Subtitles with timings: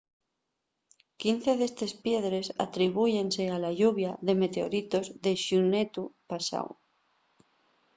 [1.21, 6.69] quince d’estes piedres atribúyense a la lluvia de meteoritos de xunetu pasáu